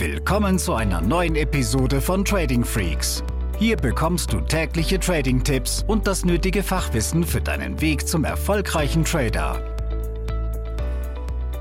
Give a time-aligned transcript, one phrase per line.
[0.00, 3.22] Willkommen zu einer neuen Episode von Trading Freaks.
[3.58, 9.62] Hier bekommst du tägliche Trading-Tipps und das nötige Fachwissen für deinen Weg zum erfolgreichen Trader.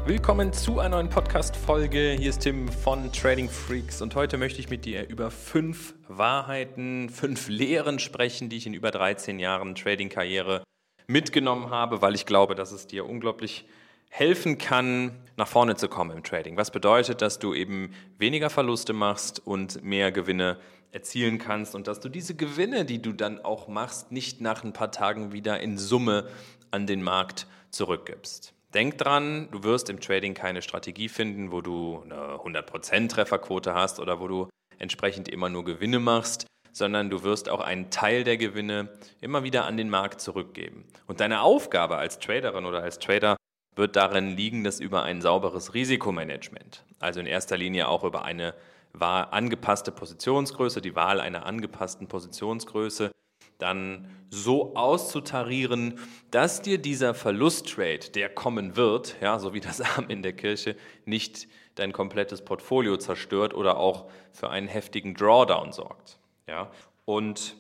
[0.06, 2.16] Willkommen zu einer neuen Podcast-Folge.
[2.18, 7.10] Hier ist Tim von Trading Freaks und heute möchte ich mit dir über fünf Wahrheiten,
[7.10, 10.64] fünf Lehren sprechen, die ich in über 13 Jahren Trading-Karriere
[11.08, 13.66] mitgenommen habe, weil ich glaube, dass es dir unglaublich
[14.10, 16.58] helfen kann, nach vorne zu kommen im Trading.
[16.58, 20.58] Was bedeutet, dass du eben weniger Verluste machst und mehr Gewinne
[20.92, 24.74] erzielen kannst und dass du diese Gewinne, die du dann auch machst, nicht nach ein
[24.74, 26.28] paar Tagen wieder in Summe
[26.72, 28.54] an den Markt zurückgibst.
[28.74, 34.00] Denk dran, du wirst im Trading keine Strategie finden, wo du eine 100% Trefferquote hast
[34.00, 38.38] oder wo du entsprechend immer nur Gewinne machst, sondern du wirst auch einen Teil der
[38.38, 38.90] Gewinne
[39.22, 40.86] immer wieder an den Markt zurückgeben.
[41.08, 43.38] Und deine Aufgabe als Traderin oder als Trader
[43.80, 48.54] wird darin liegen, dass über ein sauberes Risikomanagement, also in erster Linie auch über eine
[49.00, 53.12] angepasste Positionsgröße, die Wahl einer angepassten Positionsgröße,
[53.58, 56.00] dann so auszutarieren,
[56.32, 60.76] dass dir dieser Verlusttrade, der kommen wird, ja, so wie das Arm in der Kirche,
[61.06, 66.20] nicht dein komplettes Portfolio zerstört oder auch für einen heftigen Drawdown sorgt.
[66.48, 66.72] Ja.
[67.06, 67.56] Und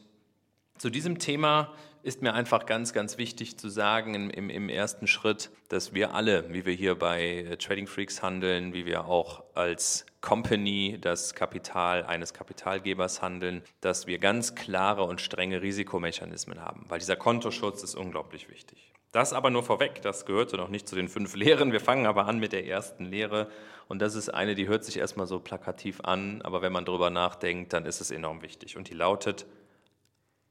[0.77, 5.07] zu diesem Thema ist mir einfach ganz, ganz wichtig zu sagen im, im, im, ersten
[5.07, 9.43] Schritt, dass wir alle, wie wir hier bei äh, Trading Freaks handeln, wie wir auch
[9.53, 16.85] als Company das Kapital eines Kapitalgebers handeln, dass wir ganz klare und strenge Risikomechanismen haben,
[16.87, 18.93] weil dieser Kontoschutz ist unglaublich wichtig.
[19.11, 21.71] Das aber nur vorweg, das gehörte noch nicht zu den fünf Lehren.
[21.71, 23.49] Wir fangen aber an mit der ersten Lehre
[23.87, 27.09] und das ist eine, die hört sich erstmal so plakativ an, aber wenn man darüber
[27.09, 29.47] nachdenkt, dann ist es enorm wichtig und die lautet,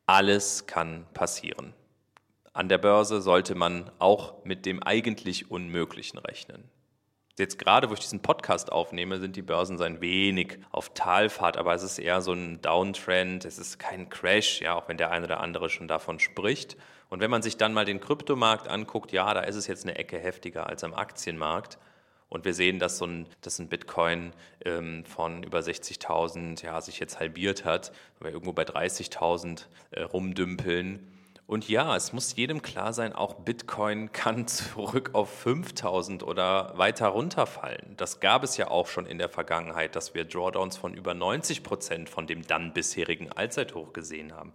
[0.08, 1.74] alles kann passieren.
[2.54, 6.64] An der Börse sollte man auch mit dem eigentlich Unmöglichen rechnen.
[7.36, 11.58] Jetzt gerade, wo ich diesen Podcast aufnehme, sind die Börsen so ein wenig auf Talfahrt,
[11.58, 15.10] aber es ist eher so ein Downtrend, es ist kein Crash, ja, auch wenn der
[15.10, 16.78] eine oder andere schon davon spricht.
[17.10, 19.98] Und wenn man sich dann mal den Kryptomarkt anguckt, ja, da ist es jetzt eine
[19.98, 21.78] Ecke heftiger als am Aktienmarkt.
[22.28, 24.32] Und wir sehen, dass so ein, dass ein Bitcoin
[24.64, 30.02] ähm, von über 60.000 ja, sich jetzt halbiert hat, weil wir irgendwo bei 30.000 äh,
[30.02, 31.06] rumdümpeln.
[31.46, 37.08] Und ja, es muss jedem klar sein, auch Bitcoin kann zurück auf 5000 oder weiter
[37.08, 37.94] runterfallen.
[37.96, 41.62] Das gab es ja auch schon in der Vergangenheit, dass wir Drawdowns von über 90
[41.62, 44.52] Prozent von dem dann bisherigen Allzeithoch gesehen haben.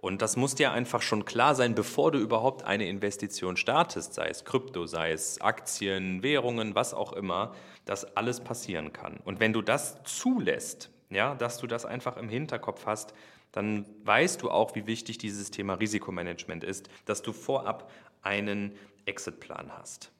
[0.00, 4.28] Und das muss dir einfach schon klar sein, bevor du überhaupt eine Investition startest, sei
[4.28, 7.52] es Krypto, sei es Aktien, Währungen, was auch immer,
[7.84, 9.16] dass alles passieren kann.
[9.24, 13.12] Und wenn du das zulässt, ja, dass du das einfach im Hinterkopf hast,
[13.50, 17.90] dann weißt du auch, wie wichtig dieses Thema Risikomanagement ist, dass du vorab
[18.22, 20.12] einen Exitplan hast.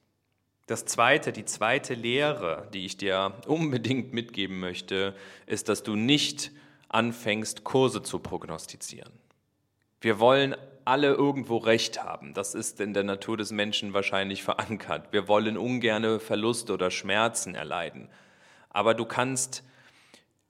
[0.67, 6.51] Das zweite, die zweite Lehre, die ich dir unbedingt mitgeben möchte, ist, dass du nicht
[6.89, 9.13] anfängst, Kurse zu prognostizieren.
[10.01, 10.55] Wir wollen
[10.85, 12.33] alle irgendwo Recht haben.
[12.33, 15.11] Das ist in der Natur des Menschen wahrscheinlich verankert.
[15.11, 18.09] Wir wollen ungerne Verluste oder Schmerzen erleiden.
[18.69, 19.63] Aber du kannst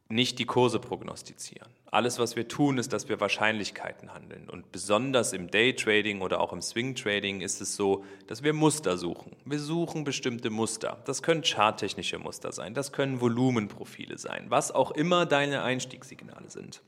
[0.07, 1.69] nicht die Kurse prognostizieren.
[1.91, 4.49] Alles, was wir tun, ist, dass wir Wahrscheinlichkeiten handeln.
[4.49, 9.35] Und besonders im Daytrading oder auch im Swing-Trading ist es so, dass wir Muster suchen.
[9.45, 11.01] Wir suchen bestimmte Muster.
[11.05, 16.81] Das können charttechnische Muster sein, das können Volumenprofile sein, was auch immer deine Einstiegssignale sind.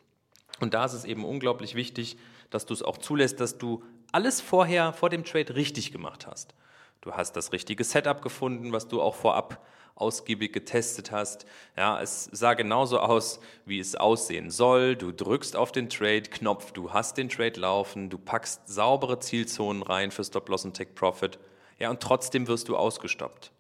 [0.60, 2.18] Und da ist es eben unglaublich wichtig,
[2.52, 6.54] dass du es auch zulässt, dass du alles vorher, vor dem Trade richtig gemacht hast.
[7.02, 11.46] Du hast das richtige Setup gefunden, was du auch vorab ausgiebig getestet hast.
[11.78, 14.96] Ja, es sah genauso aus, wie es aussehen soll.
[14.96, 20.12] Du drückst auf den Trade-Knopf, du hast den Trade laufen, du packst saubere Zielzonen rein
[20.12, 21.40] für Stop-Loss und Take-Profit.
[21.80, 23.52] Ja, und trotzdem wirst du ausgestoppt.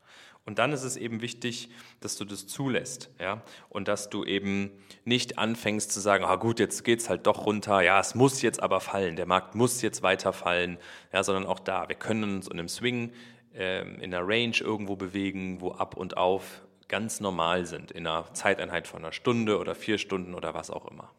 [0.45, 1.69] Und dann ist es eben wichtig,
[1.99, 4.71] dass du das zulässt, ja, und dass du eben
[5.05, 8.61] nicht anfängst zu sagen, ah gut, jetzt geht's halt doch runter, ja, es muss jetzt
[8.61, 10.79] aber fallen, der Markt muss jetzt weiter fallen,
[11.13, 13.11] ja, sondern auch da, wir können uns in einem Swing,
[13.53, 18.33] äh, in einer Range irgendwo bewegen, wo ab und auf ganz normal sind, in einer
[18.33, 21.11] Zeiteinheit von einer Stunde oder vier Stunden oder was auch immer.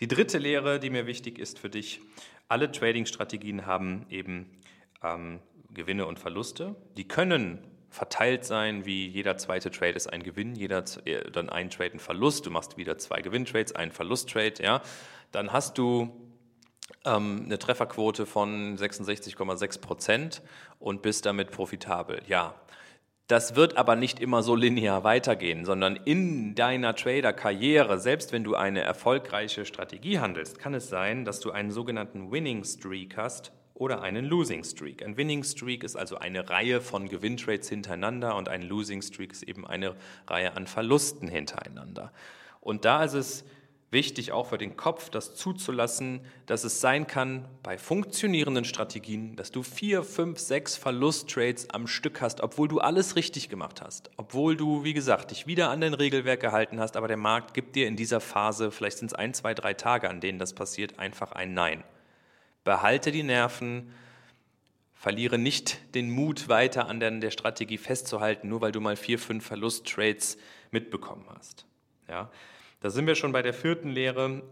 [0.00, 2.00] Die dritte Lehre, die mir wichtig ist für dich,
[2.48, 4.50] alle Trading-Strategien haben eben
[5.02, 5.40] ähm,
[5.72, 6.74] Gewinne und Verluste.
[6.96, 7.58] Die können
[7.94, 12.00] verteilt sein, wie jeder zweite Trade ist ein Gewinn, jeder äh, dann ein Trade ein
[12.00, 14.82] Verlust, du machst wieder zwei Gewinntrades, einen Verlusttrade, ja,
[15.30, 16.10] dann hast du
[17.04, 20.42] ähm, eine Trefferquote von 66,6 Prozent
[20.80, 22.54] und bist damit profitabel, ja.
[23.28, 28.54] Das wird aber nicht immer so linear weitergehen, sondern in deiner Trader-Karriere, selbst wenn du
[28.54, 34.02] eine erfolgreiche Strategie handelst, kann es sein, dass du einen sogenannten Winning Streak hast oder
[34.02, 35.04] einen Losing Streak.
[35.04, 39.42] Ein Winning Streak ist also eine Reihe von Gewinntrades hintereinander und ein Losing Streak ist
[39.42, 39.96] eben eine
[40.28, 42.12] Reihe an Verlusten hintereinander.
[42.60, 43.44] Und da ist es
[43.90, 49.50] wichtig, auch für den Kopf, das zuzulassen, dass es sein kann bei funktionierenden Strategien, dass
[49.50, 54.56] du vier, fünf, sechs Verlusttrades am Stück hast, obwohl du alles richtig gemacht hast, obwohl
[54.56, 57.86] du, wie gesagt, dich wieder an den Regelwerk gehalten hast, aber der Markt gibt dir
[57.86, 61.32] in dieser Phase, vielleicht sind es ein, zwei, drei Tage, an denen das passiert, einfach
[61.32, 61.84] ein Nein.
[62.64, 63.92] Behalte die Nerven,
[64.94, 69.46] verliere nicht den Mut, weiter an der, Strategie festzuhalten, nur weil du mal vier, fünf
[69.46, 70.38] Verlusttrades
[70.70, 71.66] mitbekommen hast.
[72.08, 72.30] Ja?
[72.80, 74.42] Da sind wir schon bei der vierten Lehre.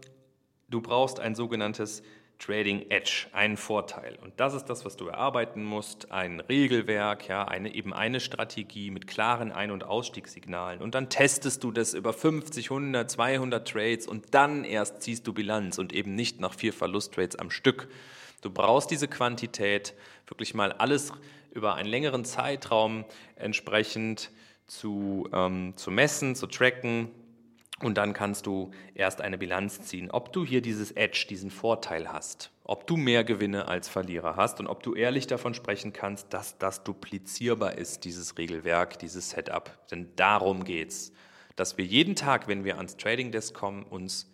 [0.69, 2.03] Du brauchst ein sogenanntes
[2.39, 4.17] Trading Edge, einen Vorteil.
[4.21, 8.91] Und das ist das, was du erarbeiten musst, ein Regelwerk, ja, eine, eben eine Strategie
[8.91, 10.81] mit klaren Ein- und Ausstiegssignalen.
[10.81, 15.33] Und dann testest du das über 50, 100, 200 Trades und dann erst ziehst du
[15.33, 17.87] Bilanz und eben nicht nach vier Verlusttrades am Stück.
[18.41, 19.93] Du brauchst diese Quantität,
[20.27, 21.13] wirklich mal alles
[21.53, 23.05] über einen längeren Zeitraum
[23.37, 24.31] entsprechend
[24.67, 27.09] zu, ähm, zu messen, zu tracken
[27.83, 32.11] und dann kannst du erst eine Bilanz ziehen, ob du hier dieses Edge, diesen Vorteil
[32.11, 36.33] hast, ob du mehr Gewinne als Verlierer hast und ob du ehrlich davon sprechen kannst,
[36.33, 39.71] dass das duplizierbar ist, dieses Regelwerk, dieses Setup.
[39.91, 41.11] Denn darum geht's,
[41.55, 44.29] dass wir jeden Tag, wenn wir ans Trading Desk kommen, uns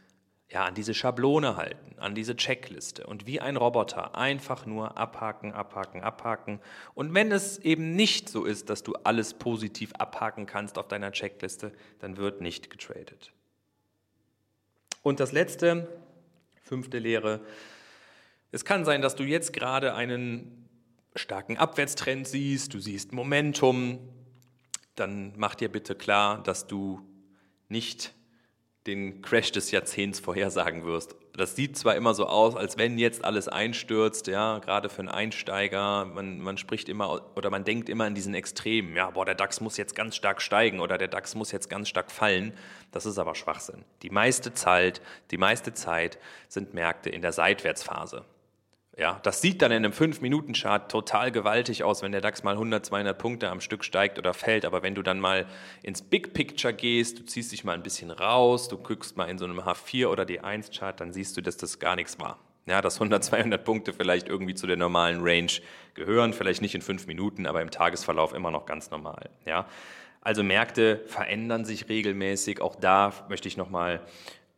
[0.51, 5.53] ja, an diese Schablone halten, an diese Checkliste und wie ein Roboter einfach nur abhaken,
[5.53, 6.59] abhaken, abhaken.
[6.95, 11.11] Und wenn es eben nicht so ist, dass du alles positiv abhaken kannst auf deiner
[11.11, 13.31] Checkliste, dann wird nicht getradet.
[15.01, 15.87] Und das letzte,
[16.61, 17.41] fünfte Lehre,
[18.51, 20.67] es kann sein, dass du jetzt gerade einen
[21.15, 23.99] starken Abwärtstrend siehst, du siehst Momentum,
[24.95, 27.01] dann mach dir bitte klar, dass du
[27.69, 28.13] nicht
[28.87, 31.15] den Crash des Jahrzehnts vorhersagen wirst.
[31.39, 35.07] Das sieht zwar immer so aus, als wenn jetzt alles einstürzt, ja, gerade für einen
[35.07, 36.03] Einsteiger.
[36.03, 39.61] Man, man spricht immer oder man denkt immer in diesen Extremen, ja, boah, der DAX
[39.61, 42.51] muss jetzt ganz stark steigen oder der DAX muss jetzt ganz stark fallen.
[42.91, 43.85] Das ist aber Schwachsinn.
[44.01, 45.01] Die meiste Zeit,
[45.31, 46.19] die meiste Zeit
[46.49, 48.25] sind Märkte in der Seitwärtsphase.
[48.99, 52.85] Ja, das sieht dann in einem 5-Minuten-Chart total gewaltig aus, wenn der DAX mal 100,
[52.85, 54.65] 200 Punkte am Stück steigt oder fällt.
[54.65, 55.45] Aber wenn du dann mal
[55.83, 59.37] ins Big Picture gehst, du ziehst dich mal ein bisschen raus, du guckst mal in
[59.37, 62.39] so einem H4 oder D1-Chart, dann siehst du, dass das gar nichts war.
[62.65, 65.51] Ja, dass 100, 200 Punkte vielleicht irgendwie zu der normalen Range
[65.93, 69.29] gehören, vielleicht nicht in fünf Minuten, aber im Tagesverlauf immer noch ganz normal.
[69.45, 69.65] Ja,
[70.19, 72.59] also Märkte verändern sich regelmäßig.
[72.59, 74.01] Auch da möchte ich nochmal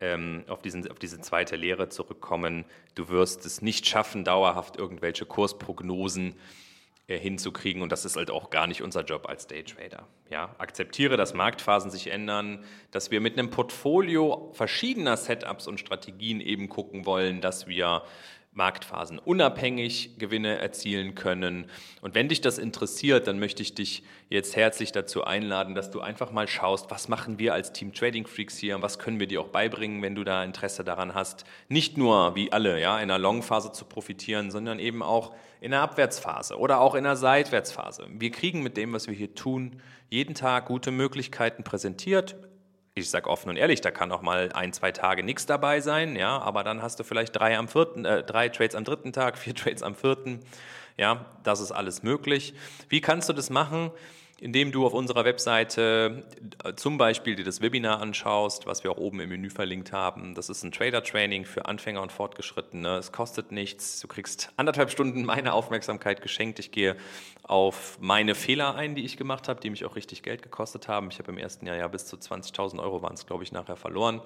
[0.02, 2.66] ähm, auf, diesen, auf diese zweite Lehre zurückkommen.
[2.96, 6.36] Du wirst es nicht schaffen, dauerhaft irgendwelche Kursprognosen
[7.08, 10.08] äh, hinzukriegen und das ist halt auch gar nicht unser Job als Daytrader.
[10.30, 16.42] Ja, akzeptiere, dass Marktphasen sich ändern, dass wir mit einem Portfolio verschiedener Setups und Strategien
[16.42, 18.04] eben gucken wollen, dass wir
[18.54, 21.68] Marktphasen unabhängig Gewinne erzielen können.
[22.02, 26.02] Und wenn dich das interessiert, dann möchte ich dich jetzt herzlich dazu einladen, dass du
[26.02, 29.28] einfach mal schaust, was machen wir als Team Trading Freaks hier und was können wir
[29.28, 33.04] dir auch beibringen, wenn du da Interesse daran hast, nicht nur wie alle ja, in
[33.04, 38.08] einer Longphase zu profitieren, sondern eben auch in einer Abwärtsphase oder auch in einer Seitwärtsphase.
[38.10, 42.36] Wir kriegen mit dem, was wir hier tun, jeden Tag gute Möglichkeiten präsentiert,
[42.94, 46.16] ich sage offen und ehrlich, da kann auch mal ein, zwei Tage nichts dabei sein,
[46.16, 49.38] ja, aber dann hast du vielleicht drei am vierten, äh, drei Trades am dritten Tag,
[49.38, 50.40] vier Trades am vierten,
[50.98, 52.54] ja, das ist alles möglich.
[52.90, 53.92] Wie kannst du das machen?
[54.42, 56.24] Indem du auf unserer Webseite
[56.64, 60.34] äh, zum Beispiel dir das Webinar anschaust, was wir auch oben im Menü verlinkt haben.
[60.34, 62.98] Das ist ein Trader-Training für Anfänger und Fortgeschrittene.
[62.98, 64.00] Es kostet nichts.
[64.00, 66.58] Du kriegst anderthalb Stunden meine Aufmerksamkeit geschenkt.
[66.58, 66.96] Ich gehe
[67.44, 71.10] auf meine Fehler ein, die ich gemacht habe, die mich auch richtig Geld gekostet haben.
[71.12, 73.76] Ich habe im ersten Jahr ja bis zu 20.000 Euro waren es, glaube ich, nachher
[73.76, 74.22] verloren.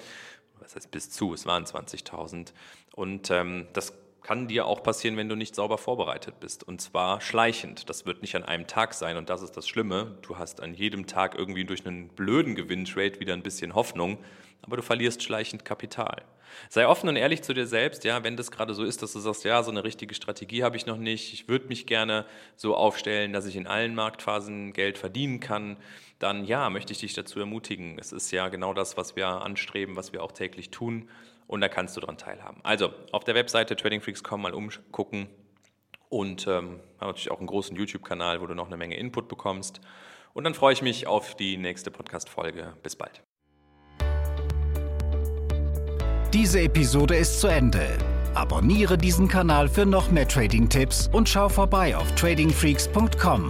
[0.61, 1.33] Was heißt bis zu?
[1.33, 2.53] Es waren 20.000.
[2.95, 3.91] Und ähm, das
[4.25, 6.67] kann dir auch passieren, wenn du nicht sauber vorbereitet bist.
[6.67, 7.91] Und zwar schleichend.
[7.91, 10.17] Das wird nicht an einem Tag sein und das ist das Schlimme.
[10.23, 14.17] Du hast an jedem Tag irgendwie durch einen blöden Gewinntrade wieder ein bisschen Hoffnung,
[14.63, 16.23] aber du verlierst schleichend Kapital.
[16.69, 19.19] Sei offen und ehrlich zu dir selbst, ja, wenn das gerade so ist, dass du
[19.19, 22.75] sagst, ja, so eine richtige Strategie habe ich noch nicht, ich würde mich gerne so
[22.75, 25.77] aufstellen, dass ich in allen Marktphasen Geld verdienen kann,
[26.17, 27.99] dann ja, möchte ich dich dazu ermutigen.
[27.99, 31.09] Es ist ja genau das, was wir anstreben, was wir auch täglich tun
[31.47, 32.59] und da kannst du daran teilhaben.
[32.63, 35.27] Also auf der Webseite tradingfreaks.com mal umgucken
[36.09, 39.81] und ähm, haben natürlich auch einen großen YouTube-Kanal, wo du noch eine Menge Input bekommst.
[40.33, 42.73] Und dann freue ich mich auf die nächste Podcast-Folge.
[42.83, 43.23] Bis bald.
[46.33, 47.97] Diese Episode ist zu Ende.
[48.33, 53.47] Abonniere diesen Kanal für noch mehr Trading-Tipps und schau vorbei auf tradingfreaks.com.